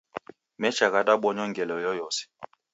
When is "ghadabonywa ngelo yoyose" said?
0.93-2.23